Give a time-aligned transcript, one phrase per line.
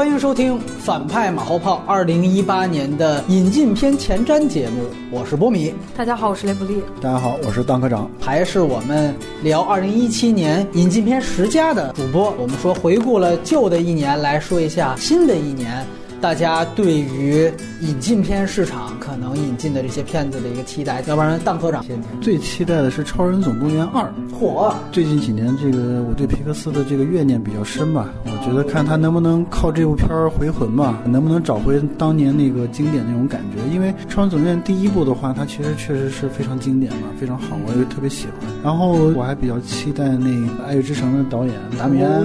[0.00, 5.74] 欢迎收听《反派马后炮》二零一八年的引进片前瞻节目，我是波米。
[5.94, 6.82] 大家好，我是雷普利。
[7.02, 8.10] 大家好，我是当科长。
[8.18, 12.34] 还是我们聊二零一七年引进片十佳的主播。
[12.38, 15.84] 我们说回顾了旧的一年，来说一下新的一年。
[16.18, 22.20] 大家对于引进片市场可能引进的这些片子的一个期待，要不然当科长先听。
[22.20, 24.02] 最期待的是《超人总动员二》。
[24.34, 24.74] 火！
[24.90, 28.08] 最近几年，这个我对皮克斯的这个怨念比较深吧。
[28.24, 33.62] 我觉得看他能不能靠这部片儿回魂吧，能不能找回当年那个经典那种感觉。
[33.72, 38.34] 因为《超人总动员》第一部的话，它其实确实是非常经典嘛，非常好，我也特别喜欢。
[38.64, 42.24] 然后我还比较期待那个《爱乐之城》的导演达米安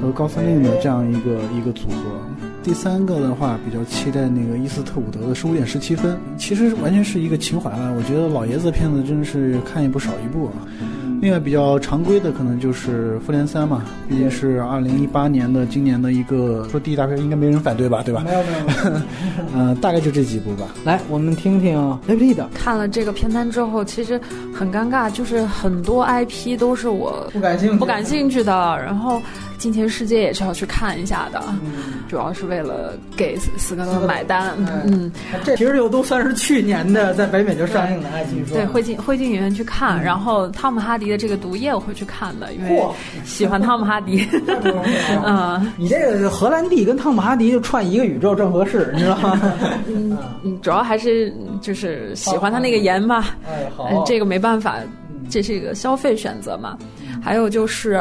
[0.00, 1.94] 和高司令的这样一个一个组合。
[2.62, 7.94] 第三个的话，比较期待那个伊斯特伍德的《十五点十七分》，其实完全是一个情怀了。
[7.96, 10.52] 我觉得老爷子片子真的是看一部少一部啊。
[11.20, 18.02] 另外比较常规的可能就是《复联三》嘛，毕竟是二零一八年的今年的一个说第一大片，应该没人反对吧？
[18.04, 18.22] 对吧？
[18.22, 19.02] 没有没有没有。
[19.54, 20.68] 嗯， 大概就这几部吧。
[20.84, 22.48] 来，我们听听雷利的。
[22.54, 24.20] 看了这个片单之后，其实
[24.54, 29.16] 很尴尬，就是很多 IP 都是我不感兴趣不感兴趣的，然后。
[29.58, 31.42] 《金钱世界》也是要去看一下的，
[32.08, 34.54] 主要是为了给斯科特买单。
[34.86, 35.10] 嗯，
[35.44, 38.56] 这其实又都算是去年的在北美就上映的爱情说。
[38.56, 42.82] 对，会进会进影院去看，然后汤姆哈迪的这个《毒液》我会去看的，因为
[43.24, 44.24] 喜欢汤姆哈迪。
[45.26, 49.40] 嗯，你这个荷兰弟跟汤姆哈迪就串一个宇宙正合适，你知道吗？
[49.88, 53.36] 嗯嗯，主要还是就是喜欢他那个颜吧。
[53.46, 54.76] 哎，好，这个没办法，
[55.28, 56.78] 这是一个消费选择嘛。
[57.22, 57.94] 还有就是，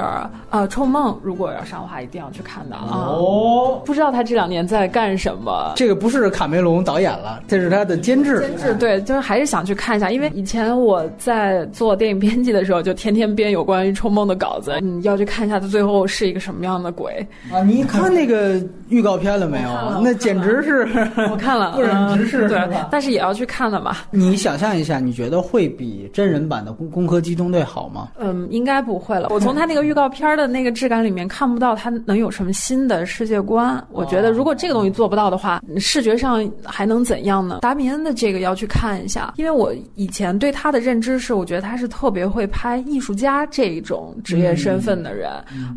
[0.50, 2.88] 呃，《冲梦》如果要上的话，一定要去看的啊！
[2.92, 5.74] 哦，不知道他这两年在干什么。
[5.76, 8.40] 这个不是卡梅隆导演了，这是他的监制。
[8.40, 17.62] 监制对，就是还是想去看一下，因为以前我在做电影编辑的时候，就天天编有关于《冲梦》的稿子，嗯，要去看一下他最后是一个什么样的鬼啊！
[17.64, 19.70] 你看那个预告片了没有？
[20.02, 20.88] 那简直是
[21.32, 22.48] 我看了， 不忍直视。
[22.48, 22.60] 对，
[22.92, 23.98] 但是也要去看的嘛。
[24.12, 28.10] 你想象一下，你觉得会比真人版的《攻攻壳机动队》好吗？
[28.20, 29.07] 嗯，应该不会。
[29.30, 33.82] 我从他那个预告片的那个质感里面看不到他能有什么新的世界观。
[33.90, 37.60] 我觉得如果这个东西做不到的话，视觉上还能怎样呢？
[37.62, 45.32] 达米恩的这个要去看一下，因为我以前对他的认知是，我觉得他是特别会拍艺术家这种职业身份的人，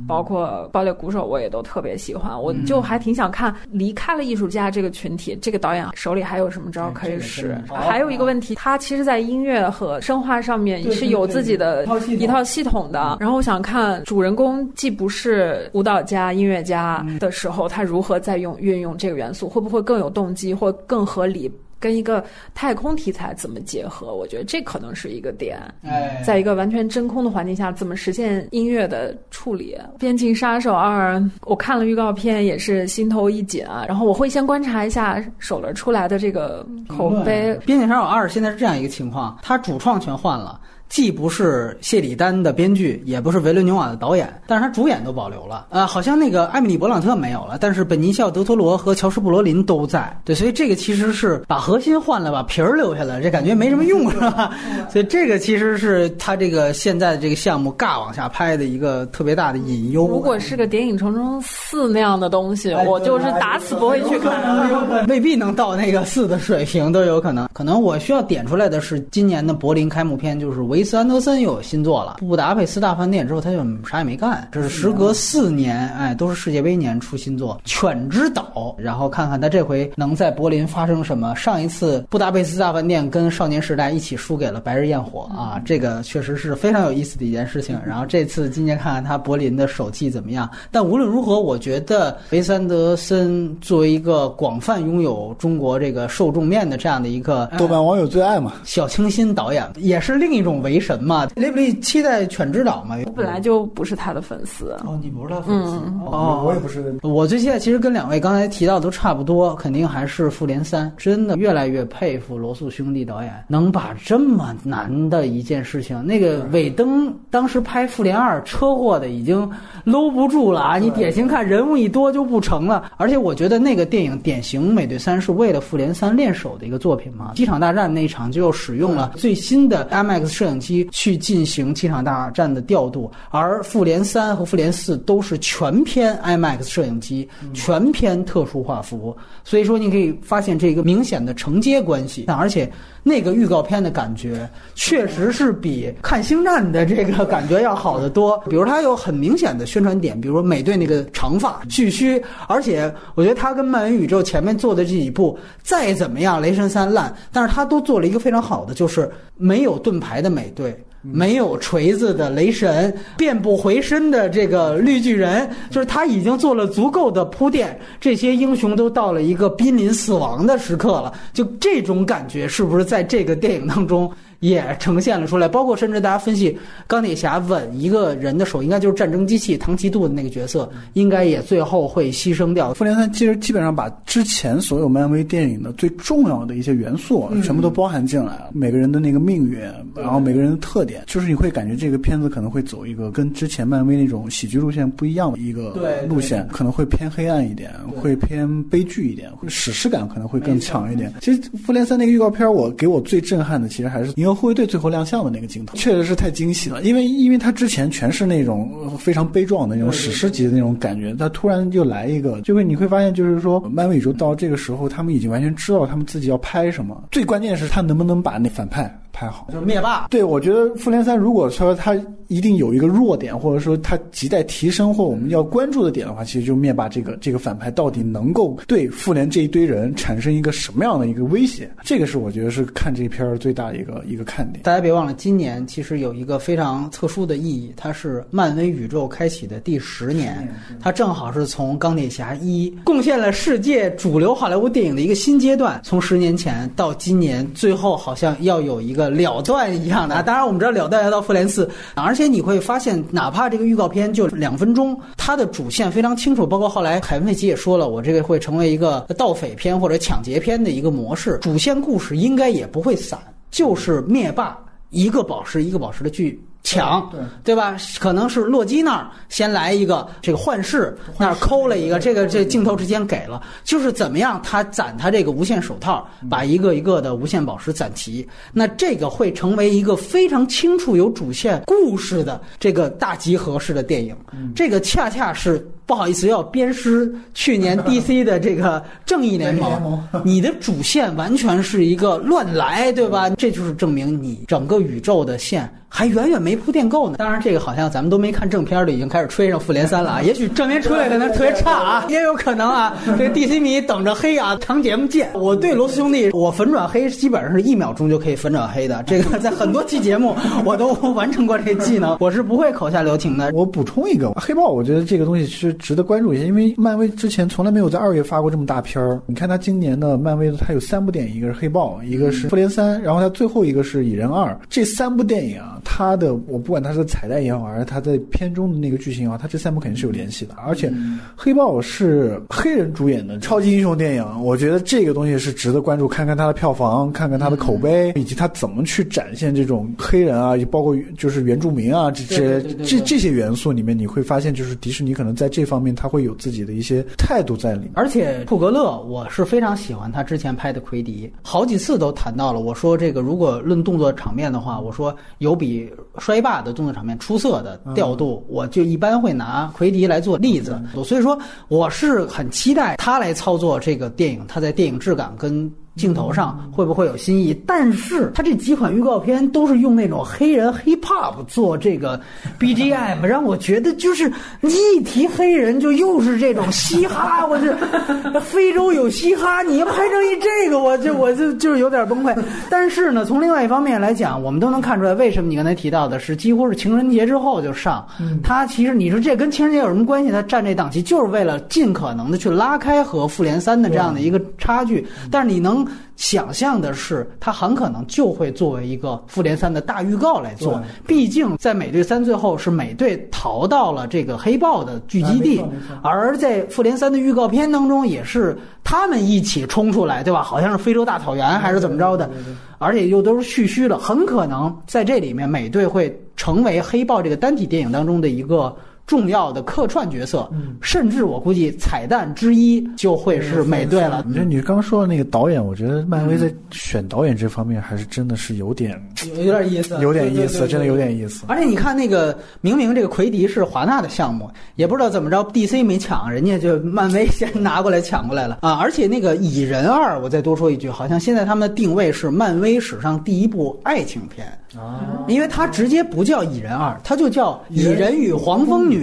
[0.09, 2.31] 包括爆裂鼓手我也都特别喜欢。
[2.41, 7.57] 我就还挺想看离开了艺术家这个群体，这个导演手里还有什么招可以使。
[7.69, 12.81] 还有一个问题，他其实在音乐和声画上面是有自己的一套系统。
[12.91, 21.53] 的，然后我想看主人公既不是舞蹈家、音乐家的时候，他如何在用运用这个元素，会不会更有动机，或更合理？
[21.79, 24.15] 跟一个太空题材怎么结合？
[24.15, 25.59] 我觉得这可能是一个点。
[25.83, 29.77] 哎，在一个完全真空的环境下，怎么实现音乐的处理？
[29.99, 33.85] 《边境杀手二》，我看了预告片，也是心头一紧啊。
[33.87, 37.55] 然后我会先观察一下首轮出来的这个口碑。
[37.67, 40.59] 《边境杀手二》现在是这样一个情况，它主创全换了。
[40.91, 45.69] 既不是谢里丹的编剧，也不是维伦纽瓦的导演，但是他主演都保留了。
[45.71, 50.12] 呃，好像那个艾米丽·勃朗特没有了，但是本尼肖·德托罗和乔什·布罗林都在。
[50.25, 54.51] 对，所以这个其实是把核心换了，把皮儿留下来，这感觉没什么用，是吧？
[54.91, 60.09] 所以这个其实是他这个现在的这个项目尬往下拍的一个特别大的隐忧。
[60.09, 67.49] 如果是个《谍影重重四》那样的东西，我就是打死不会去看，未必能到那个四的水平都有可能。
[67.53, 70.80] 可能我需要点出来的是，今年的柏林开幕片就是维。
[70.81, 81.37] 维斯安德森又有新作了，《布达佩斯大饭店》之后他就啥也没干，这是时隔四年，哎，都是世界杯年出新作《犬之岛》，然后看看他这回能在柏林发生什么。
[81.37, 87.79] 上一次《布达佩斯大饭店》跟《少年时代》一起输给了《白日焰火》啊，这个确实是非常有意思的一件事情。
[87.87, 90.49] 然后这次今年看看他柏林的手气怎么样。
[90.71, 101.28] 但无论如何，我觉得维斯安德森作为一个广泛拥有中国这个受众面的这样的一个豆瓣网友最爱嘛，小清新导演，也是另一种为神嘛？
[101.34, 102.97] 雷布利期待《犬之岛》嘛？
[103.07, 104.77] 我本来就不是他的粉丝。
[104.84, 105.77] 哦，你不是他粉丝？
[106.07, 106.95] 哦，我也不是。
[107.03, 110.87] 我最期待，其实跟两位刚才提到都差不多，肯定还是《复联三》。
[110.97, 119.49] 真的越来越佩服罗素兄弟导演，能把这么难的一件事情，那个尾灯当时拍《复联二》车祸的已经
[119.84, 120.78] 搂不住了啊！
[120.78, 122.91] 你典型看人物一多就不成了。
[122.97, 127.33] 而且我觉得那个电影典型美队三是为了《复联三》练手的一个作品嘛。
[127.34, 130.31] 机场大战那一场就使用了最新的 IMAX。
[130.31, 142.27] 摄影机去进行机场大战的调度，而复联三和复联四都是全片 IMAX 摄影机，全片特殊画幅，所以说你可以发现这个明显的承接关系。
[142.28, 142.71] 而且
[143.03, 148.39] 那个预告片的感觉，确实是比看星战的这个感觉要好得多。
[148.49, 160.77] 比如它有很明显的宣传点，比如美队那个长发巨须，而且我觉得它跟漫威宇宙前面做的这几部再怎么样，雷神三烂，但是它都做了一个非常好的，就是没有盾牌的美队。
[161.03, 171.13] 没有锤子的雷神，变不回身的这个绿巨人，就是他已经做了足够的铺垫，这些英雄都到了一个濒临死亡的时刻了。
[171.33, 174.11] 就这种感觉，是不是在这个电影当中？
[174.41, 176.57] 也呈现了出来，包括甚至大家分析
[176.87, 182.72] 钢铁侠吻一个人的手，应该就是战争机器唐奇杜的那个角色，应该也最后会牺牲掉。
[182.75, 189.60] 复联三其实基本上把之前所有漫威电影的最重要的一些元素全部都包含进来了，每个人的那个命运，
[189.95, 195.75] 然后每个人的特点，就是你会感觉这个片子可能会走一个跟之前漫威那种喜剧路线不一样的一个
[196.09, 197.71] 路线，可能会偏黑暗一点，
[198.01, 201.13] 会偏悲剧一点，史诗感可能会更强一点。
[201.21, 206.82] 其实复联三那个预告片，我给我最震撼的其实还是护卫队最后亮相的那个镜头，确实是太惊喜了。
[206.82, 217.04] 因为因为他之前全是那种非常悲壮的那种史诗级的那种感觉，他突然就来一个，就会你会发现，就是说漫威宇宙到这个时候，他们已经完全知道他们自己要拍什么。
[217.10, 218.94] 最关键是，他能不能把那反派。
[219.12, 220.07] 拍好就是灭霸。
[220.09, 221.95] 对，我觉得复联三如果说它
[222.28, 231.68] 一定有一个弱点，或者说它亟待提升或我们要关注的点的话，其实就灭霸这个这个反派到底能够对复联这一堆人产生一个什么样的一个威胁？
[231.83, 234.62] 这个是我觉得是看这片儿最大的一个一个看点。
[234.62, 240.48] 大家别忘了，今年其实有一个非常特殊的意义，它是漫威宇宙开启的第十年，
[240.80, 249.00] 它正好是从钢铁侠一贡献了世界主流好莱坞电影的一个新阶段，从十年前到今年，最后好像要有一个。
[249.09, 256.47] 了断一样的，当然我们知道了断要到复联四，而且你会发现，哪怕这个预告片就两分钟，它的主线非常清楚。
[256.47, 263.19] 包括后来凯文费奇也说了，我这个会成为一个盗匪片或者抢劫片的一个模式，主线故事应该也不会散，
[263.50, 264.59] 就是灭霸
[264.91, 266.43] 一个宝石一个宝石的去。
[266.62, 267.76] 抢，对对吧？
[267.99, 274.40] 可能是洛基那儿先来一个这个幻视，那儿抠了一个，这个这镜头之间给了，就是怎么样？
[274.45, 284.14] 他攒他这个无限手套，把一个一个的无限宝石攒齐，那这个会成为一个非常清楚有主线故事的这个大集合式的电影。
[284.54, 293.28] 这个恰恰是不好意思要鞭尸去年 DC 的这个正义联盟，你的主线完全是一个乱来，对吧？
[293.31, 295.69] 这就是证明你整个宇宙的线。
[295.92, 297.16] 还远远没铺垫够呢。
[297.19, 300.23] 当然，这个好像咱们都没看正片的，已经开始吹上复联三了啊。
[300.23, 302.97] 也许正片出来的那特别差啊， 也有可能啊。
[303.19, 305.28] 这 DC 迷等着黑啊，长节目见。
[305.35, 309.02] 我对罗斯兄弟，我粉转黑基本上是一秒钟就可以粉转黑的。
[309.04, 313.50] 这个在很多期节目 我都完成过这个技能，我是不会口下留情的。
[313.52, 319.21] 我补充一个，黑豹，我觉得这个东西是值得关注一下，因为漫威之前从来没有在二月发过这么大片儿。
[319.26, 324.56] 你看他今年的漫威，它有三部电影，一个是黑豹，一个是复联三，然后它最后一个是蚁人二。
[324.68, 325.78] 这三部电影啊。
[325.82, 330.54] 它的我不管它是彩蛋也好，还是它在片中的那个剧情也好，他这三部肯定是有联系的。
[330.64, 330.92] 而且，
[331.35, 347.92] 黑豹是黑人主演的超级英雄电影，我觉得这个东西是值得关注，看看它的票房，看看它的口碑，以及它怎么去展现这种黑人啊，包括就是原住民啊这些这这些元素里面，你会发现就是迪士尼可能在这方面他会有自己的一些态度在里面。
[347.95, 352.61] 而且库格勒，我是非常喜欢他之前拍的奎迪，好几次都谈到了。
[352.61, 355.90] 我说这个如果论动作场面的话，我说有比。
[356.18, 360.78] 摔霸的动作场面出色的调度，我就一般会拿奎迪来做例子。
[361.04, 365.70] 所以说，我是很期待他来操作这个电影，他在电影质感跟。
[365.97, 367.52] 镜头上会不会有新意？
[367.66, 372.18] 但是他这几款预告片都是用那种黑人 hip hop 做这个
[372.59, 382.35] BGM， 让我觉得就是你一提黑人就又是这种嘻哈，我这非洲有嘻哈，你要拍成一这个，我就我就就是有点崩溃。
[382.70, 388.06] 但是呢，从另外一方面来讲，我们都能看出来，为什么你刚才提到的是几乎是情人节之后就上。
[388.42, 390.30] 他其实你说这跟情人节有什么关系？
[390.30, 395.06] 他占这档期就是为了尽可能的去拉开和复联三的这样的一个差距。
[395.30, 395.80] 但是你能。
[396.16, 400.82] 想象的是，它很可能就会作为一个《复联三》的大预告来做。
[401.06, 405.64] 毕竟在《美队三》最后是美队逃到了这个黑豹的聚集地，
[406.02, 410.42] 而在《复联三》的预告片当中也是他们一起冲出来，对吧？
[410.42, 412.30] 好像是非洲大草原还是怎么着的，
[412.78, 418.75] 而且又都是蓄须了，很可能在这里面美队会成为黑豹这个单体电影当中的一个。
[419.11, 420.49] 重要的客串角色，
[420.81, 424.25] 甚至我估计彩蛋之一就会是美队了。
[424.29, 428.97] 你说你刚说的那个导演，我觉得漫威在选导演这方面还是真的是有点
[429.35, 431.45] 有有点意思，有点意思，真的有点意思。
[431.49, 438.75] 而且你看那个，明明这个奎迪是华纳的项目，也不知道怎么着，DC 没抢，人家就漫威先拿过来抢过来了啊！
[438.75, 444.47] 而且那个《蚁人二》，我再多说一句，好像现在他们的定位是漫威史上第一部爱情片。
[444.79, 449.00] 啊，因为它直接不叫《蚁人二》，它就叫《蚁人与黄蜂女》，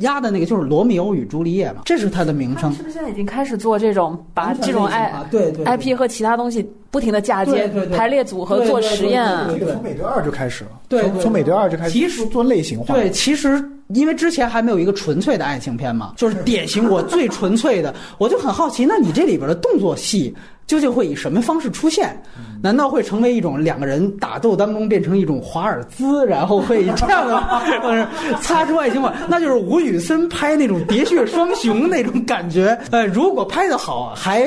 [0.00, 2.72] 压的那个就是《罗密欧与朱丽叶》嘛，这是它的名称。
[2.72, 9.24] 是不是现在已经开始做这种把这种 I 对对对 IP 和其他东西不停的嫁接对对对排列组合做实验？
[9.48, 20.34] 对这个从美队二就开始了，对对从从美队二就开始，其实做类型化，对，其实因为之前还没有一个纯粹的爱情片嘛，就是典型我最纯粹的，我就很好奇，那你这里边的动作戏
[20.66, 22.20] 究竟会以什么方式出现？
[22.62, 28.06] 难道会成为一种两个人打斗当中变成一种华尔兹，然后会以这样的方式
[28.42, 29.14] 擦出爱情吗？
[29.28, 32.76] 那就是吴宇森拍那种喋血双雄那种感觉。
[32.90, 34.44] 呃，如果拍得好，还。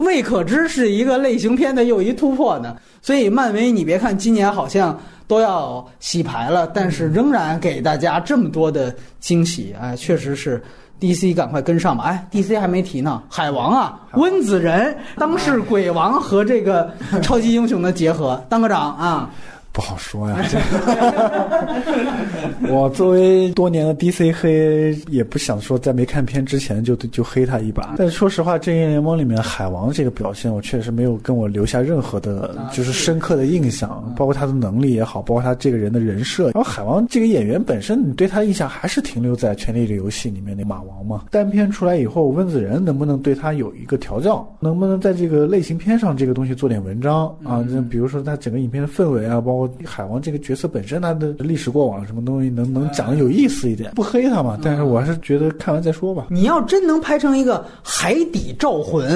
[0.00, 10.62] 未可知是一个类型片的又一突破呢，所以漫威你别看今年好像都要洗牌了，但是仍然给大家这么多的惊喜，哎，确实是
[10.98, 16.92] DC 赶快跟上吧，哎，DC 还没提呢，海王啊，温子仁当是鬼王和这个
[17.22, 19.30] 超级英雄的结合，当个长啊，
[19.72, 20.38] 不好说呀。
[22.68, 27.94] 我作为多年的 DC 黑，也不想说在没看片之前就就黑他一把。
[27.96, 36.50] 但说实话，《正义联盟》里面海王这个表现，我确实没有跟我留下任何的，就是深刻的印象，包括他的能力也好，包括他这个人的人设。
[36.50, 41.24] 然后海王这个演员本身，你对他印象还是停留在《权力的游戏》里面那马王嘛。
[41.30, 44.46] 单片出来以后，温子仁能不能对他有一个调教？
[44.60, 47.64] 能不能在这个类型片上这个东西做点文章啊？
[47.68, 54.58] 那比如说他整个影片的氛围啊，包括海王这个角色本身他的历史过往什么东西，能能讲的有意思一点，不黑他嘛。
[54.62, 56.26] 但是我还是觉得看完再说吧。
[56.30, 59.08] 你要真能拍成一个海底招魂，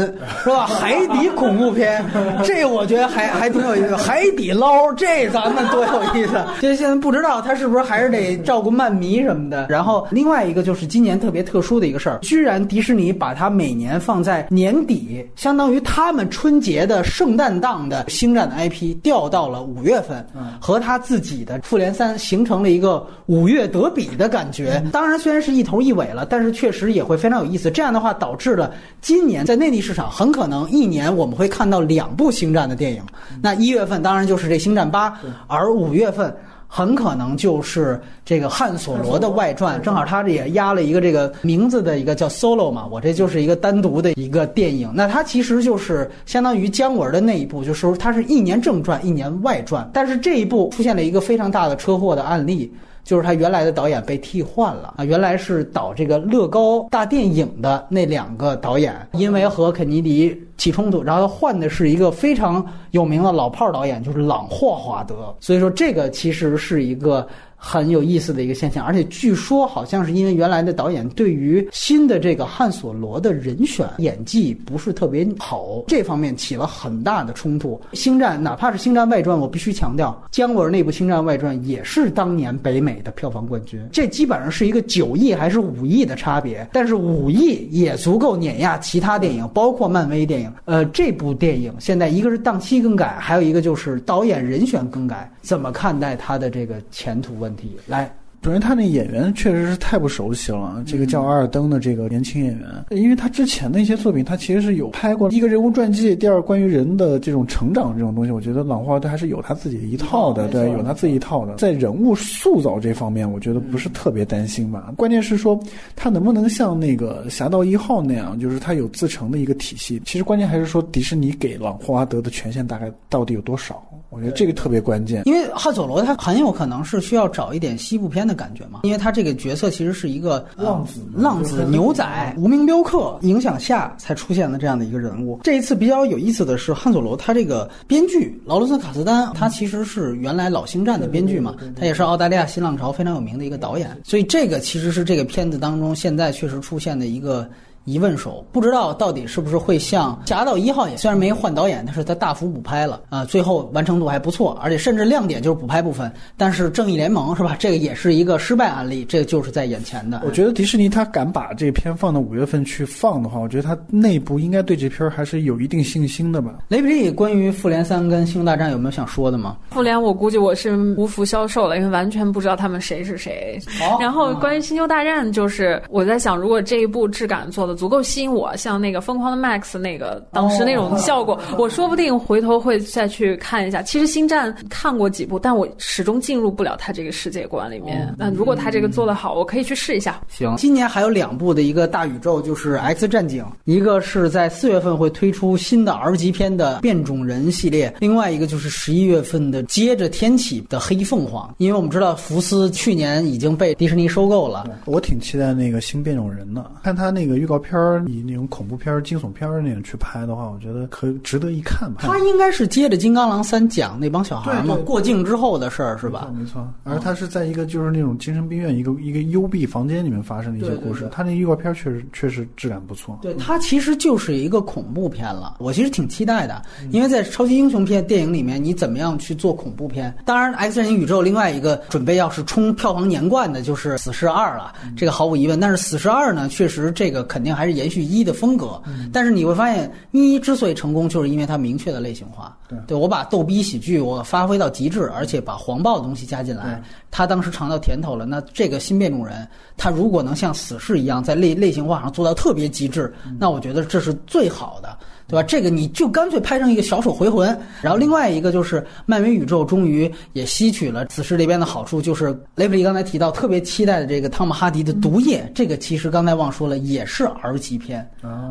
[0.43, 0.67] 是吧？
[0.67, 2.05] 海底恐怖片，
[2.45, 3.97] 这我觉得还还挺有意思。
[3.97, 6.43] 海底捞，这咱们多有意思。
[6.61, 9.67] 这现在不知道他是不是还是得照顾漫迷什么的。
[9.69, 20.25] 然后另外一个就是今年特别特殊的一个事儿，居然迪士尼把它每年放在年底，相当于他们春节的圣诞档的星战的 IP 调到了五月份，
[20.61, 24.83] 和他自己的复联三形成了一个五月德比的感觉。
[24.93, 27.71] 当然，虽然是一头一尾了，但是确实也会非常有意思。
[27.71, 33.03] 这样的话，导致了今年在内地市场很可能一年我们会看到两部星战的电影。
[33.43, 36.35] 那一月份当然就是这星战八，而五月份。
[36.76, 44.90] 很可能就是这个汉索罗的外传，正好他这也压了一个这个名字的一个叫 Solo 嘛，我这就是一个单独的一个电影。
[44.93, 49.88] 那它其实就是相当于姜文的那一部，就是说它是一年正传，一年外传。
[49.93, 52.75] 但是这一部出现了一个非常大的车祸的案例。
[53.04, 65.32] 就是他原来的导演被替换了啊，原来是导这个乐高大电影的那两个导演，因为和肯尼迪起冲突，然后换的是一个非常有名的老炮儿导演，就是朗霍华德。
[65.38, 67.25] 所以说这个其实是一个。
[67.66, 77.80] 很有意思的一个现象，而且据说好像是因为原来的导演对于新的这个汉索罗的人选演技不是特别好，这方面起了很大的冲突。
[77.94, 90.52] 星战哪怕是星战外传，我必须强调，姜文那部星战外传也是当年北美的票房冠军，这基本上是一个九亿还是五亿的差别，但是五亿也足够碾压其他电影，包括漫威电影。
[90.66, 97.53] 呃，这部电影现在一个是档期更改，还有一个就是导演人选更改，怎么看待他的这个前途问题？
[97.88, 98.14] 来，
[98.45, 100.85] 首先他那演员确实是太不熟悉了。
[100.87, 111.55] 这个叫阿尔登的这个年轻演员，因为他之前的一些作品，他其实是有拍过一个人物传记，第二关于人的这种成长这种东西，我觉得朗霍华德还是有他自己一套的，对，有他自己一套的。
[111.55, 114.93] 在人物塑造这方面，我觉得不是特别担心吧。
[114.95, 115.59] 关键是说
[115.97, 120.03] 他能不能像那个《侠盗一号》那样，就是他有自成的一个体系。
[120.05, 123.83] 其实关键还是说迪士尼给朗霍华德的权限大概到底有多少。
[124.11, 135.41] 我觉得这个特别关键，因为汉索罗他很有可能是需要找一点西部片的感觉嘛，因为他这个角色其实是一个浪子浪子牛仔无名镖客影响下才出现的这样的一个人物。
[135.43, 147.49] 这一次比较有意思的是汉索罗他这个编剧劳伦斯卡斯丹，他其实是原来老星战的编剧嘛，他也是澳大利亚新浪潮非常有名的一个导演，所以这个其实是这个片子当中现在确实出现的一个。
[147.85, 156.11] 疑问手，不知道到底是不是会像《侠盗一号》也虽然没换导演，但是他大幅补拍了啊、最后完成度还不错，而且甚至亮点就是补拍部分。
[156.37, 157.57] 但是《正义联盟》是吧？
[157.61, 160.23] 这个也是一个失败案例，这个就是在眼前的。
[160.25, 166.55] 我觉得迪士尼他敢把这片放到五月份去放的话，我觉得他内部应该对这片儿还是有一定信心的吧。
[166.69, 169.57] 雷比利关于《复联三》跟《星球大战》有没有想说的吗？
[169.71, 173.61] 复联我估计我是无福消受了，因为完全不知道他们谁是谁。
[173.79, 183.83] 好然后关于星球大战，就是我在想，如果这一部质感做的足够吸引我，像那个疯狂的 Max 那个当时那种效果， 我说不定回头会再去看一下。
[183.83, 188.14] 其实星战看过几部，但我始终进入不了他这个世界观里面。
[188.16, 190.21] 那如果他这个做得好，我可以去试一下。
[190.28, 201.52] 行，今年还有两部的一个大宇宙，就是《X 战警》，一个是在四月份会推出新的 R 级片的变种人系列，另外一个就是十一月份的接着天启的黑凤凰。
[201.59, 212.02] 因为我们知道福斯去年已经被迪士尼收购了，我挺期待那个新变种人的，看他那个预告片儿，以那种恐怖片、惊悚片儿那种去拍的话，我觉得可值得一看吧。
[212.02, 216.30] 他应该是接着《金刚狼三》讲那帮小孩嘛过境之后的事儿是吧？
[216.37, 220.75] 没错，而他是在一个就是那种精神病院一个一个幽闭房间里面发生的一些。
[220.85, 223.18] 故事他那预告片确实确实质感不错。
[223.23, 225.56] 对，他其实就是一个恐怖片了。
[225.61, 230.14] 我其实挺期待的，因为在超级英雄片电影里面，你怎么样去做恐怖片？
[230.26, 235.59] 当然，《X 战警》宇宙另外一个准备要是冲票房年冠的，就是《死侍二》了，这个毫无疑问。
[235.59, 238.80] 但是《死侍二》呢，确实这个肯定还是延续一的风格。
[239.12, 242.56] 但是你会发现，一之所以成功，就是因为它明确的类型化。
[242.87, 248.26] 对我把逗逼喜剧我发挥到极致，而且把黄暴的东西加进来，他当时尝到甜头了。
[248.26, 249.46] 那这个新变种人，
[249.76, 254.99] 他如果能像死侍一样在类类型化上做到特别极致，那我觉得这是最好的。
[255.26, 255.43] 对吧？
[255.43, 268.09] 这个你就干脆拍成一个小丑回魂，然后另外一个就是漫威宇宙终于也吸取了此事这边的好处，就是雷普利刚才提到特别期待的这个汤姆哈迪的《毒液》，这个其实刚才忘说了，也是 R 级片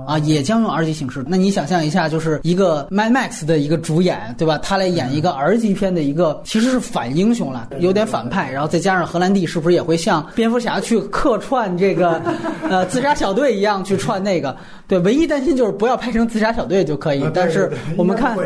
[0.07, 1.23] 啊，也将用 R 级形式。
[1.27, 4.57] 那你想象一下，就是一个 Mad Max 的一个主演，对吧？
[4.57, 12.21] 他来演一个 R 级片的一个其实是反英雄了，有点反派，然后再加上荷兰弟是不是也会像蝙蝠侠去客串这个
[12.69, 14.55] 呃自杀小队一样去串那个？
[14.87, 18.37] 对，唯一担心就是不要拍成自杀小队就可以但是对对我们看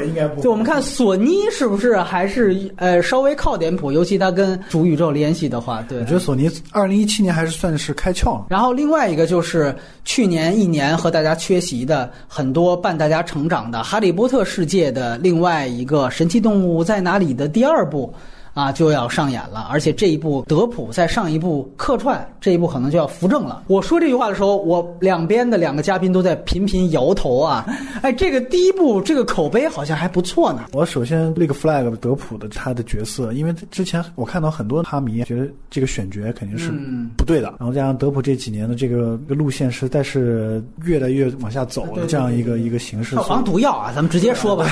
[0.41, 6.13] 就我们看索尼是不是还是呃稍微靠点谱，尤其它跟主宇宙联系的话，对我觉。
[6.13, 8.45] 得索尼二零一七年还是算是开窍了。
[8.50, 18.13] 然后另外一个就是去年一年和大家缺席的很多伴大家成长的《哈利波特》世界的另外一个《神奇动物在哪里》的第二部。
[18.57, 23.61] 啊，就要上演了，而且这一部德普在上一部客串，这一部可能就要扶正了。
[23.67, 27.63] 我说这句话的时候，我两边的两个嘉宾都在频频摇头啊。
[28.01, 30.65] 哎，这个第一部这个口碑好像还不错呢。
[30.73, 44.65] 我首先立个 flag，德普的他的角色，因为之前我看到很多哈迷觉得这个选角肯定是嗯不对的，然后加上德普这几年的这个这个路线实在是越来越往下走对对的这样一个一个形式，票房毒药啊，咱们直接说吧。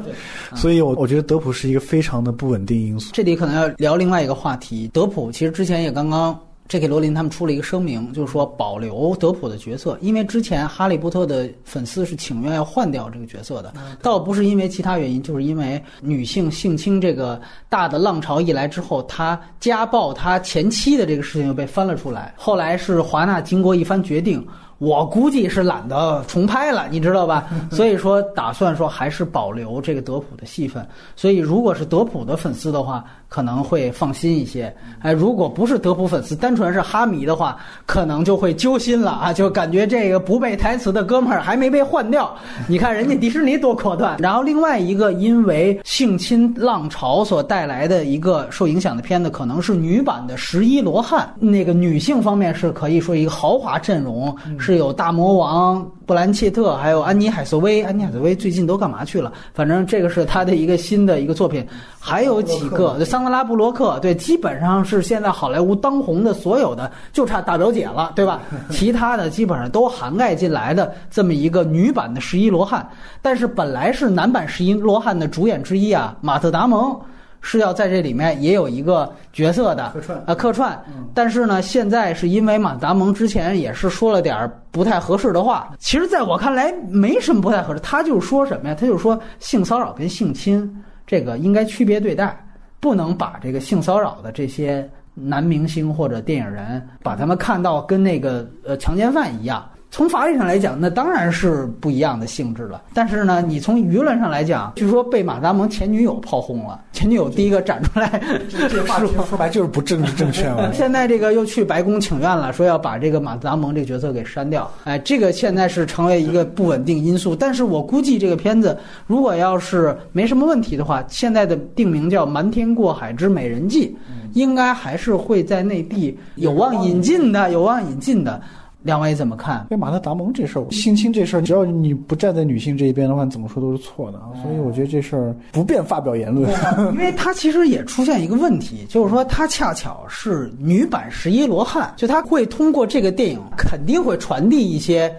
[0.54, 3.10] 所以我我觉得德普是一个非常的不稳定因素。
[3.14, 6.38] 这里可能要聊另外一个话题，德普其实之前也刚刚。
[6.68, 6.86] J.K.
[6.86, 22.32] 罗琳他们出了一个声明，就是说保留德普的角色，因为之前哈利波特的粉丝是请愿要换掉这个角色的，倒不是因为其他原因，就是因为女性性侵这个大的浪潮一来之后，他家暴他前妻的这个事情又被翻了出来。
[22.38, 24.46] 后来是华纳经过一番决定，
[24.82, 27.48] 我估计是懒得重拍了，你知道吧？
[27.70, 30.84] 所以说打算说还是保留这个德普的戏份。
[31.14, 34.74] 所以如果是德普的粉丝的话，可能会放心一些。
[34.98, 42.36] 哎，如果不是德普粉丝，单纯是哈迷的话，可能就会揪心了啊， 就感觉这个不背台词的哥们儿还没被换掉。
[42.66, 44.16] 你看人家迪士尼多果断。
[44.18, 51.32] 然后另外一个因为性侵浪潮所带来的一个受影响的片子，可能是女版的《十一罗汉》。
[51.46, 57.82] 那个女性方面是可以说一个豪华阵容，是有大魔王布兰切特，还有安妮海瑟薇。
[57.82, 59.32] 安妮海瑟薇最近都干嘛去了？
[59.54, 61.66] 反正这个是她的一个新的一个作品，
[61.98, 68.40] 还有几个对桑德拉布洛克，对，基本上是现在好莱坞当红的所有的，就差大表姐了，对吧？
[68.70, 72.86] 其他的基本上都涵盖进来的这么一个女版的十一罗汉。
[73.20, 76.98] 但是本来是男版十一罗汉的主演之一啊，马特达蒙。
[77.42, 88.74] 是要在这里面也有一个角色的客串啊客串，但是呢，现在是因为马达蒙之前也是说了点儿不太合适的话，其实在我看来没什么不太合适，他就是说什么呀？
[88.78, 92.34] 他就是说性骚扰跟性侵这个应该区别对待，
[92.80, 99.68] 不能把这个性骚扰的这些男明星或者电影人把他们看到跟那个呃强奸犯一样。
[99.92, 102.80] 从法理上来讲，那当然是不一样的性质了。
[102.94, 110.72] 但是呢，你从舆论上来讲，据说被马达蒙前女友炮轰了，前女友第一个站出来，这话说白就是不政治正确嘛。
[110.72, 114.70] 现在这个又去白宫请愿了，说要把这个马达蒙这个角色给删掉。
[114.84, 117.36] 哎，这个现在是成为一个不稳定因素。
[117.36, 118.74] 但是我估计这个片子
[119.06, 123.88] 如果要是没什么问题的话，现在的定名叫《瞒天过海之美人计》，
[124.32, 128.40] 应该还是会在内地有望引进的，有望引进的。
[128.82, 129.66] 两位怎么看？
[129.70, 134.20] 因为马特·达蒙这事儿，性侵这事儿，只要你不站在女性这一边的话，你怎么说都是错的。
[134.42, 136.50] 所以我觉得这事儿不便发表言论。
[136.92, 145.14] 因为他其实也出现一个问题，就是说他恰巧是女版十一罗汉，就他会通过这个电影肯定会传递一些。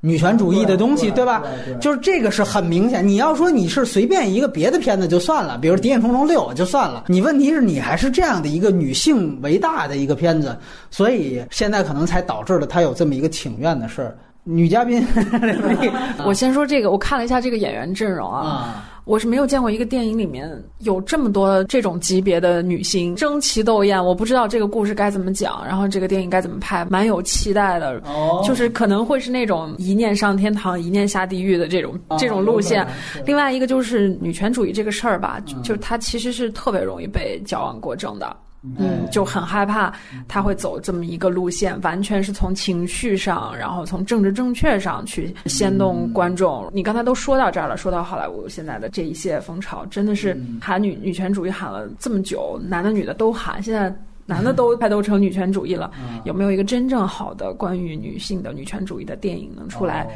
[0.00, 1.42] 女权主义的东西，对吧？
[1.80, 3.06] 就是这个是很明显。
[3.06, 7.04] 你要说你是随便一个别的片子就算了，比如《谍影重重六》就算了。
[7.08, 10.56] 你问题是你还是这样的一个女性为大的一个片子，
[10.90, 14.16] 所以现在可能才导致了他有这么一个请愿的事儿。
[14.44, 15.04] 女嘉宾，
[16.24, 18.84] 我先说这个，我看了一下这个演员阵容啊。
[19.06, 28.02] 我是没有见过一个电影里面有这么多这种级别的女星争奇斗艳，我不知道这个故事该怎么讲，然后这个电影该怎么拍，蛮有期待的。
[28.04, 32.84] 哦，就是可能会是那种一念上天堂，一念下地狱的这种这种路线。
[33.24, 38.36] 另外一个就是女权主义这个事儿吧，就是它其实是特别容易被矫枉过正的。
[38.78, 39.92] 嗯，就很害怕
[40.28, 46.68] 他会走这么一个路线，完全是从情绪上，然后从政治正确上去煽动观众。
[46.72, 53.94] 你刚才都说到这儿了，说到好莱坞现在的这一些风潮，真的是喊女女权主义喊了这么久，男的女的都喊，现在
[54.26, 55.90] 男的都 拍都成女权主义了，
[56.24, 60.06] 有没有一个真正好的关于女性的女权主义的电影能出来？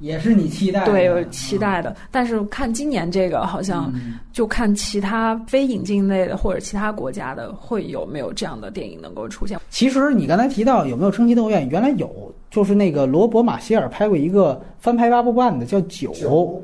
[0.00, 1.96] 也是你期待对，有期待的。
[2.10, 3.92] 但是看今年这个，好像
[4.32, 9.58] 就看其他非引进类的或者其他国家的，会有没有这样的电影能够出现？
[9.70, 12.32] 其实你刚才提到有没有称奇斗艳，原来有。
[12.50, 16.10] 就是那个罗伯·马歇尔拍过一个翻拍八部半的，叫《九》，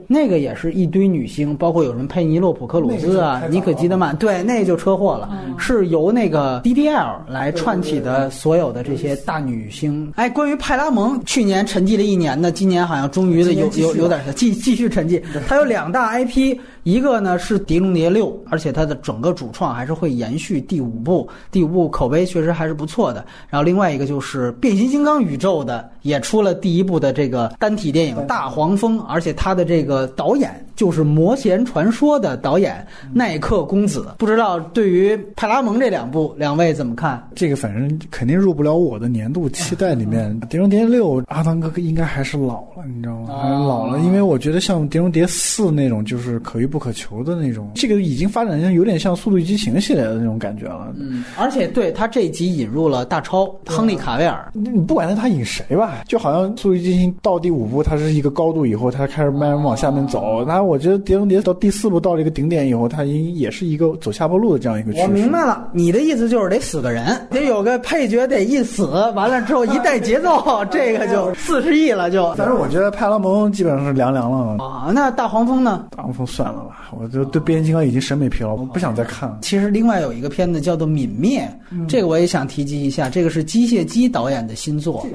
[0.07, 10.11] 那个也是一堆女星，包括有人佩尼洛普·克鲁兹啊、尼可基德曼，对，那就车祸了，是由那个 DDL 来串起的所有的这些大女星。
[10.17, 15.23] 哎，关于派拉蒙，去年沉寂了一年呢，今年好像终于的有有有点继继续沉寂。
[15.47, 16.59] 它有两大 IP。
[16.85, 23.25] 一个呢是《碟中谍六》，而且它的整个主创还是会延续第五部，第五部口碑确实还是不错的。
[23.49, 34.09] 然后另外一个就是变形金刚宇宙的，也出了第一部的这个单体电影《大黄蜂》，而且它的这个导演就是《魔弦传说》的导演耐克公子。
[34.19, 37.27] 不知道对于派拉蒙这两部，两位怎么看？
[37.35, 40.39] 这个反正肯定入不了我的年度期待里面。
[40.49, 43.39] 《碟中谍六》，阿汤哥哥应该还是老了，你知道吗？
[43.41, 46.69] 还是老了，因为我觉得像《碟中谍四》那种，就是可遇。
[46.75, 50.93] 不可求的那种，这个已经发展成有点像《速度与激情》系列的那种感觉了。
[50.99, 60.45] 嗯，而且对他这一集引入了大超亨利卡维尔，你不管是他引谁吧，就好像《速度与激情》到第五部，它是一个高度以后，它开始慢慢往下面走。
[60.45, 65.05] 那我觉得《碟中谍》到第四部到了一个顶点以后，它应也是一个走下坡路的这样一个趋势。
[65.05, 72.35] 我明白了，你的意思就是得死个人，得有个配角得一死，完了之后一带节奏， 这个就四十亿了就。
[72.37, 74.91] 但是我觉得派拉蒙基本上是凉凉了啊。
[74.93, 75.87] 那大黄蜂呢？
[75.97, 77.41] 大黄蜂算了吧，我就对。
[77.45, 79.39] 变形金刚已经审美疲劳，我不想再看了。
[79.43, 81.47] 其实另外有一个片子叫做《泯灭》，
[81.87, 83.09] 这个我也想提及一下。
[83.11, 85.07] 这个是机械姬导演的新作，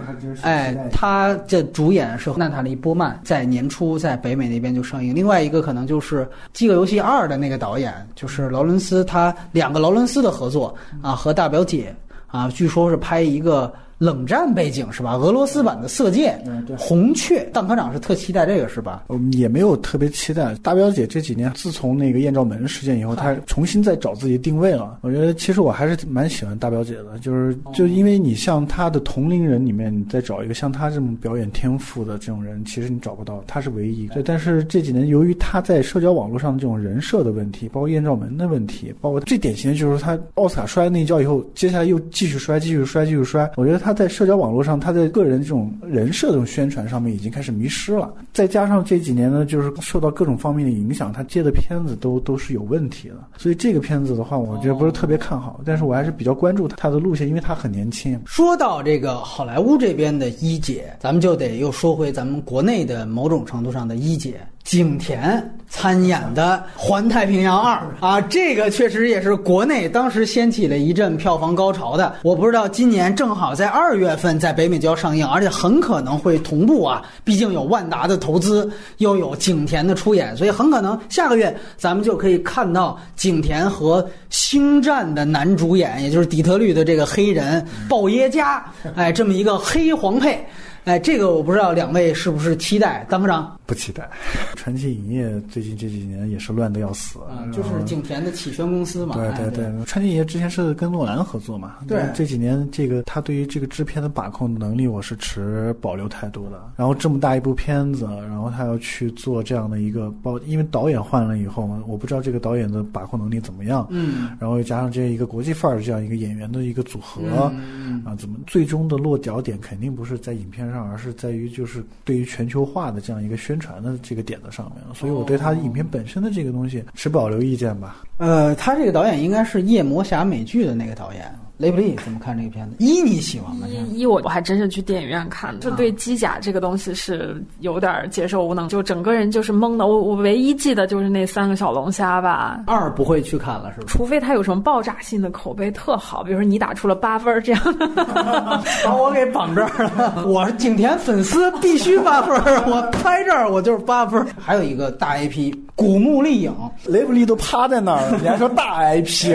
[0.41, 5.13] 哎，他的主演是娜塔莉波曼，在年初在北美那边就上映。
[5.13, 11.95] 另外一个可能就是《饥饿游戏二》的那个导演，就是劳伦斯，他两个劳伦斯的合作啊，和大表姐
[12.27, 13.73] 啊，据说是拍一个。
[13.99, 15.15] 冷战背景是吧？
[15.15, 16.41] 俄罗斯版的《色戒》，
[16.77, 19.03] 红雀，邓科长是特期待这个是吧？
[19.33, 20.55] 也没有特别期待。
[20.63, 24.99] 大表姐这几年，自从那个艳照门事件以后，她重新再找自己定位了。
[25.01, 34.07] 我觉得其实我还是蛮喜欢大表姐的，就是就因为你像她的同龄人里面，你再找一个像她这么表演天赋的这种人，其实你找不到，她是唯一。
[34.07, 43.51] 对，但是这几年由于她在社交网络上的这种人设的问题，包括艳照门的问题，包括最典型的就是她奥斯卡摔那一跤以后，接下来又继续摔，继续摔，继续摔。
[43.57, 43.88] 我觉得她。
[43.89, 48.13] 他在社交网络上，他在个人这种人设这种宣传上面已经开始迷失了。
[48.31, 53.15] 再加上这几年呢，就是受到各种方面的影响，他接的片子都都是有问题的。
[53.35, 55.59] 所以这个片子的话，我觉得不是特别看好。
[55.65, 58.21] 但是我还是比较关注他的路线，因为他很年轻。
[58.27, 64.39] 说到这个好莱坞这边的一姐，咱们就得又说回咱们国内的某种程度上的一姐。
[64.69, 72.17] 景甜参演的《环太平洋二》啊，这个确实也是国内当时掀起了一阵票房高潮的。
[72.21, 88.63] 我不知道今年正好在二月份在北美就要上映，而且很可能会同步啊，毕竟有万达的投资，又有景甜的出演，所以很可能下个月咱们就可以看到景甜和《星战》的男主演，也就是底特律的这个黑人鲍耶加，
[88.95, 90.45] 哎，这么一个黑黄配。
[90.85, 93.05] 哎，这个我不知道两位是不是期待？
[93.09, 94.09] 当科长不期待。
[94.57, 99.15] 传奇影业最近这几年也是乱的要死，啊，就是景田的启轩公司嘛。
[99.15, 101.75] 对对对，传奇影业之前是跟诺兰合作嘛。
[101.87, 106.59] 对，这几年这个他对于这个制片的把控能力，我是持保留态度的。
[106.75, 113.85] 然后这么大一部片子，然后他要去做这样的一个包，因为导演换了以后嘛，我不知道这个导演的把控能力怎么样。
[113.91, 114.29] 嗯。
[114.39, 124.95] 然后又加上这样一个国际范儿的这样一个演员的一个组合，嗯啊，怎么最终的落脚点肯定不是在影片上，而是在于就是对于全球化的这样一个宣传的这个点子上面。
[124.95, 128.03] 所以我对他影片本身的这个东西持保留意见吧。
[128.17, 131.33] 呃，他这个导演应该是夜魔侠美剧的那个导演。
[131.59, 132.75] 雷布利怎么看这个片子？
[132.79, 133.67] 一你喜欢吗？
[133.91, 139.85] 一我我还真是去电影院看的，就对机甲这个东西是有点接受无能，就整个人就是懵的。
[139.85, 142.63] 我我唯一记得就是那三个小龙虾吧。
[142.65, 143.87] 二不会去看了是吧？
[143.89, 147.87] 除非他有什么爆炸性的口碑特好，比如说你打出了八分这样的，
[148.85, 150.25] 把我给绑这儿了。
[150.25, 152.33] 我是景甜粉丝，必须八分。
[152.71, 154.25] 我拍这儿我就是八分。
[154.39, 156.53] 还有一个大 IP《古墓丽影》，
[156.91, 159.33] 雷布利都趴在那儿了， 你还说大 IP？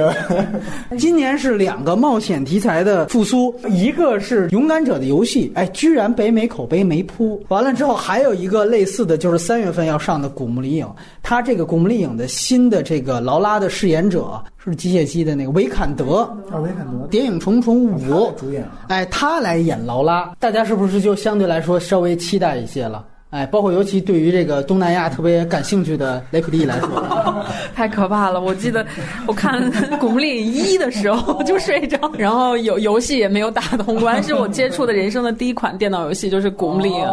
[0.99, 7.43] 今年是两个冒险题材的复苏，一个是《勇敢者的游戏》，哎，居然北美口碑没扑。
[7.49, 10.85] 完了之后，还有一个类似的就是三月份要上的《古墓丽影》，
[11.23, 16.19] 它这个《古墓丽影》的新的这个劳拉的饰演者是机械姬的那个维坎德。
[16.51, 17.99] 啊，维坎德，《谍影重重五》
[18.35, 23.03] 主演，哎，他来演劳拉，大家是不是就相对来说稍微期待一些了？
[23.35, 26.89] 哎，包括尤其对于这个东南亚特别感兴趣的雷普利来说，
[27.75, 28.41] 太可怕了。
[28.41, 28.87] 我记得
[29.27, 29.61] 我看
[29.99, 37.05] 《古墓丽影一》的时候就睡着，然后有游戏也没有打通关，是我接触的人生的第一款电脑游戏，就是《古墓丽影》，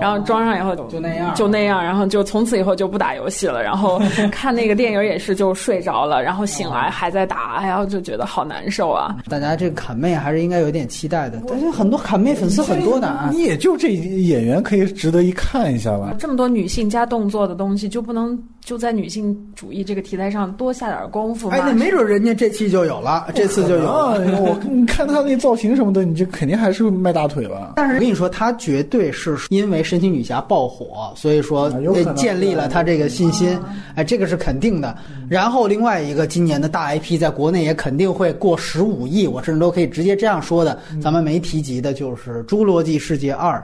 [0.00, 3.62] 然后装上以后就那样，就那样，然后就从此以后就不打游戏了。
[3.62, 9.14] 然后 看那个电影也是就睡着了，然后醒来还在打，哎呀，就觉得好难受啊。
[9.28, 13.28] 大家这个砍妹还是应该有点期待的，但是很多砍妹粉丝很多的啊。
[13.30, 15.51] 你也就这演员可以值得一看。
[15.52, 21.54] 看一下吧，这么多女性加动作的东西，就不能就在女性主义这个题材上多下点功夫吗？
[21.54, 24.18] 哎，那没准人家这期就有了，这次就有了。
[24.40, 27.74] 我你看他那造型什么的，你这肯定还是卖大腿了？
[27.76, 31.70] 但是我跟你说，他绝对是因为神奇女侠爆火，所以说
[32.14, 33.60] 建立了他这个信心。
[33.94, 34.96] 哎，这个是肯定的。
[35.28, 40.78] 然后另外一个今年的大 IP 在国内也肯定会过十五亿，我甚至都可以直接这样说的。
[40.98, 43.62] 咱们没提及的就是《侏罗纪世界二》。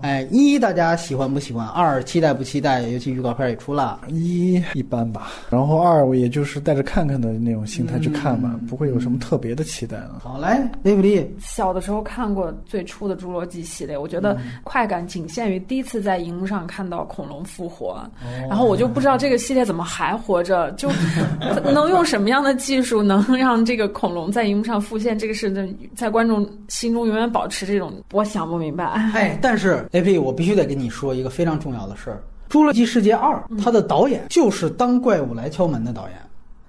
[0.00, 1.66] 哎，一大家喜欢不喜欢？
[1.68, 2.82] 二期待不期待？
[2.82, 3.98] 尤其预告片也出了。
[4.08, 10.20] 一一般吧，然后二我也就是带着看看的那种心态去看吧，不会有什么特别的期待了。
[10.22, 10.48] 好嘞，
[10.82, 11.26] 雷普利。
[11.40, 17.98] 小的时候看过最初的《侏罗纪》系列，我觉得快感仅限于第一次在荧幕上看到恐龙复活，
[18.46, 20.90] 然后我就不知道这个系列怎么还活着，就
[21.72, 25.18] 能用什么样的技术能让这个恐龙在荧幕上复现？
[25.18, 28.84] 这个是在观众心中永远保持这种，我想不明白。
[29.14, 32.20] 哎，但是雷普利，我必须得跟你说说一个非常重要的事儿。
[32.52, 36.18] 《侏罗纪世界二》，它的导演就是《当怪物来敲门》的导演，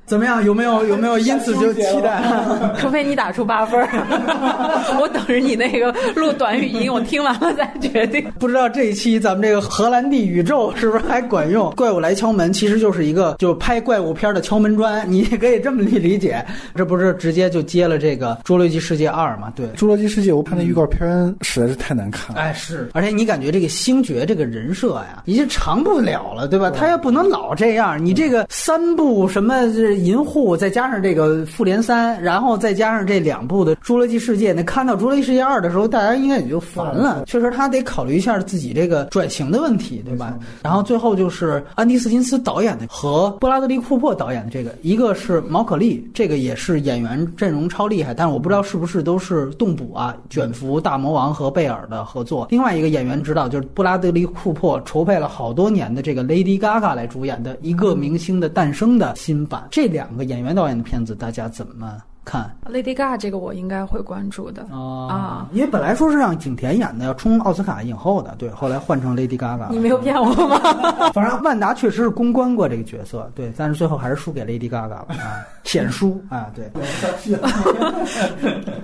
[0.09, 0.43] 怎么样？
[0.43, 2.19] 有没有有没有因此就期待？
[2.79, 3.79] 除非你打出八分，
[4.99, 8.25] 我等着你那个录短语音，我听完了再决定。
[8.39, 11.69] 不知道这一期咱们这个荷兰弟宇宙是不是还管用？
[11.75, 16.43] 怪物来敲门其实就是一个就拍怪物片的敲门砖，你也可以这么理理解。
[16.73, 19.53] 这不是直接就接了这个《侏罗纪世界二》嘛？
[19.55, 21.07] 对，《侏罗纪世界》我看那预告片
[21.41, 22.41] 实在是太难看了。
[22.41, 26.71] 哎，是，而且你感觉这个星爵这个人设呀，已经长不了了，对吧？
[26.71, 28.03] 他也不能老这样。
[28.03, 37.23] 你这个三部什么这银护，再加上这个复联三，然后再加上这两部的《侏罗纪世界》，那看到《侏罗纪世界二》的时候，大家应该也就烦了。
[37.25, 40.37] 确实，他得考虑一下自己这个转型的问题，对吧？
[40.63, 52.47] 然后最后就是安迪·斯金斯导演的和布拉德利·库珀导演的这个，一个是毛可丽，这个也是演员阵容超厉害，但是我不知道是不是都是动捕啊，卷福大魔王和贝尔的合作。
[52.49, 69.71] 另外一个演员指导就是布拉德利·库珀筹备了好多年的这个 Lady Gaga 来主演的一个明星的诞生的新版，这两个演员导演的片子，大家怎么看？Lady Gaga 这个我应该会关注的啊，因为本来说是让景甜演的，要冲奥斯卡影后的，对， 后来换成 Lady Gaga。
[69.71, 70.59] 你没有骗我吗？
[71.11, 76.69] 反正万达确实是公关过这个角色，对，但是最后还是输给 Lady Gaga 了啊， 显输啊，对。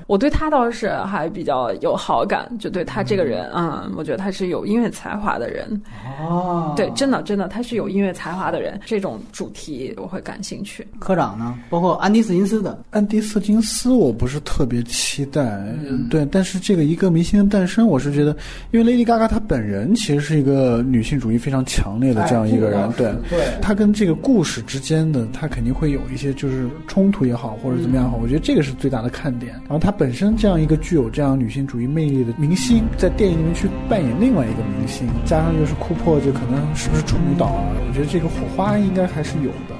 [0.08, 5.80] 我对他倒是还比较有好感，就对他这个人，嗯，我觉得他是有音乐才华的人。
[6.20, 10.88] 哦，对，真的真的，他是有音乐才华的人，这种主题我会感兴趣。
[11.00, 11.56] 科长呢？
[11.70, 15.62] 包括安迪·斯金斯的安迪·斯瑟金斯我不是特别期待，
[16.10, 18.34] 对，但是这个一个明星的诞生，我是觉得，
[18.72, 29.52] 因为 Lady Gaga 她本人其实是一个女性主义非常强烈的这样一个人，对，对她跟这个故事之间的，她肯定会有一些就是冲突也好，或者怎么样好，我觉得这个是最大的看点。
[29.64, 37.68] 然后她本身这样一个具有这样女性主义魅力的明星，在电影里面去扮演另外一个明星，加上又是库珀，就可能是不是处女岛啊？
[37.86, 39.76] 我觉得这个火花应该还是有的。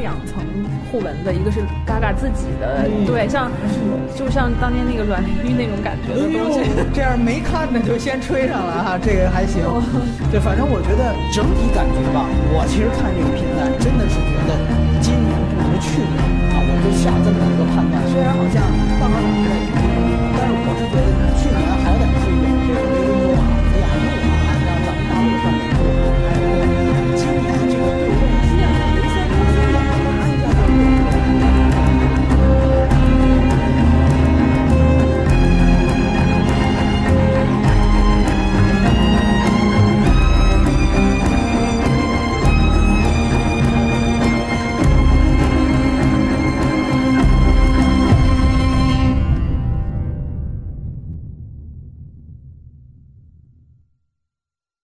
[0.00, 0.38] 两层
[0.90, 3.50] 互文的，一个是 Gaga 自己的，对，像，
[4.14, 6.62] 就像当年那个软玉那种感觉的东西。
[6.94, 9.62] 这样没看的就先吹上了哈， 这个还行。
[10.30, 14.54] 对，反正我觉得整体感觉吧，我其实看这个片段真的是觉得
[15.00, 16.16] 今年不如去年
[16.54, 17.98] 啊，我就想这么一个判断。
[18.08, 18.62] 虽然好像
[18.98, 19.50] 票房很一，
[20.38, 21.77] 但是我是觉得去年。